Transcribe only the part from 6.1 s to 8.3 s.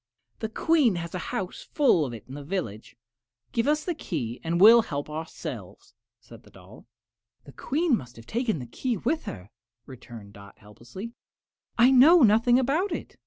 said the doll. "The Queen must have